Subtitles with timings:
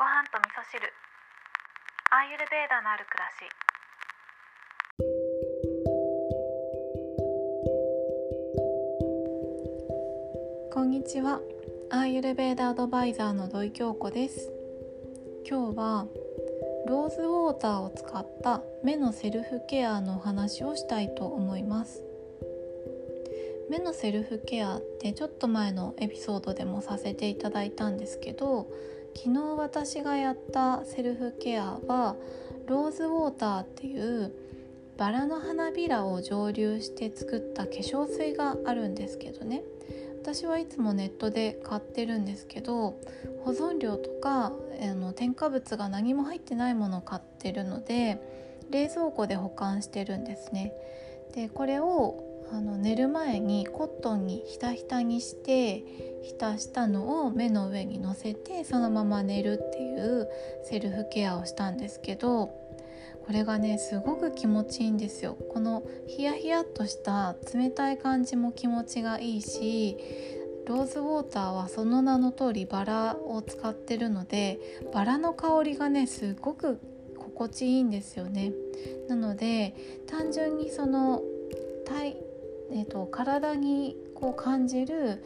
[0.00, 0.80] ご飯と味噌汁。
[2.10, 3.44] アーユルベーダのある暮らし。
[10.72, 11.42] こんにちは。
[11.90, 14.50] アーユルベーダアドバイザーの土井京子です。
[15.46, 16.06] 今日は
[16.86, 22.02] ローズウォーターを使った目のセルフケアのお話をしたいと思います。
[23.68, 28.66] 目のセルフケアってちょっと前のエピソードでもさせていただいたんですけど
[29.14, 32.16] 昨日私がやったセルフケアは
[32.66, 34.32] ローズウォーターっていう
[34.96, 39.62] バラの花びらを蒸留して作った化粧水があるんですけどね
[40.22, 43.00] 私はいつもネットで買ってるんですけど
[43.44, 44.52] 保存料とか
[44.82, 48.20] あの添加物が何も入ってないものを買ってるので
[48.70, 50.72] 冷蔵庫で保管してるんですね。
[51.34, 55.84] でこれをあの寝る前にコットンにひたひたにして
[56.22, 60.28] 浸したのを目の上にのせてそのまま寝るっていう
[60.64, 65.36] セルフケアをしたんですけどこれがねすごく気持ちいいんですよ。
[65.52, 69.96] このヒヤヒヤっとした冷たい感じも気持ちがいいし
[70.66, 74.58] ローズウォーターはその名の通りバラを使ってるので
[74.92, 76.80] バラの香りがねすごく
[77.16, 78.52] 心地いいんですよね。
[79.08, 79.74] なので
[80.08, 81.22] 単純にその
[82.72, 85.22] えーと、体にこう感じる、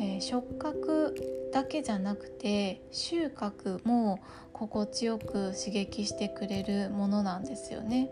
[0.00, 1.14] えー、触覚
[1.52, 4.20] だけじゃなくて収穫も
[4.52, 8.10] 心地よく刺激してくれるものなんですよね。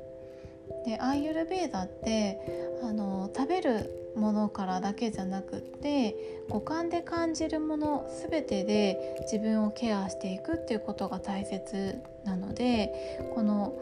[0.84, 2.38] でアーユルベーダって
[2.82, 6.16] あの食べるものからだけじゃなくって
[6.48, 13.78] 五感で感じるもの全てで自分をケアしていくっていうことが大切なのでこの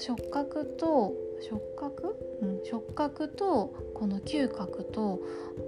[0.00, 1.14] 触覚と
[1.48, 5.20] 触覚、うん、触覚とこの嗅覚と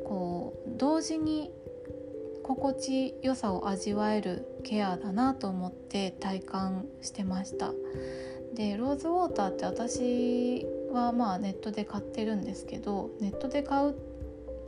[0.05, 1.51] こう同時に
[2.43, 7.73] 心地よさを味わえるケアだなと思って体感してました。
[8.55, 13.95] でローズウォーターって私はまあネットで買ってるんですけどネットで買う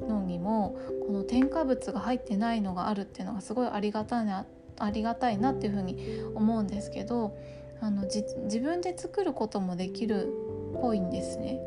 [0.09, 4.47] のにもこの添加物が入ってないのがあるっていうのがすごいありがたいな
[4.79, 5.99] ありがたいなっていうふうに
[6.35, 7.37] 思うんですけど
[7.85, 8.25] あの自
[8.61, 10.29] 分で作ることもできる
[10.75, 11.61] っぽいんですね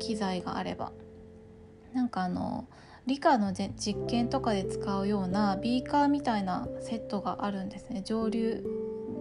[0.00, 0.92] 機材があれば。
[1.92, 2.68] なんかあの
[3.06, 8.64] 理科の実験とかで使うようなビーカーみたいなセットがあるんですね蒸留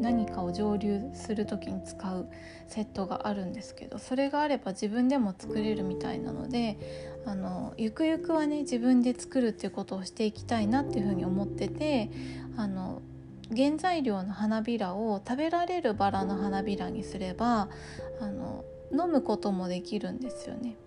[0.01, 2.28] 何かを蒸留する時に使う
[2.67, 6.77] セットがあるんですけどそれがあれば自分でも作れるみたいなので
[7.25, 12.12] あのゆくゆくはね自分で作るっていうことをしていきたいなっていうふうに思ってて
[12.57, 13.01] あの
[13.56, 17.69] 原材料の花びらを食べられるバラの花びらにすれば
[18.19, 20.78] あの飲むこともできるんですよね。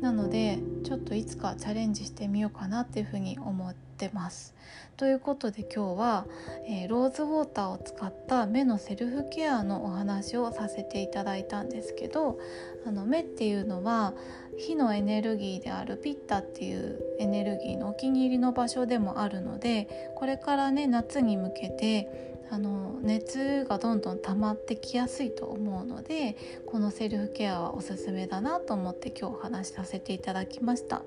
[0.00, 4.54] なのでちょっといつかチャレンジしてみようかなっていうふうに思ってます。
[4.96, 6.26] ということで今日は、
[6.68, 12.38] えー、ローズウォーターを使った目のセルフケアのお話をさせていただいたんですけど
[12.84, 14.12] あの目っていうのは
[14.56, 26.36] 火のエネルギーであるピッタっていうエネルギーのお気に入りの場所でもあるのでこれからね夏に向けてあの熱がどんどん溜まってきやすいと思うので
[26.66, 31.02] このセルフケアはおすすめだなと思って今日お話しさせていただきました。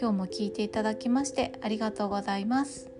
[0.00, 2.90] 今日も聞いていただきましてありがとうございます。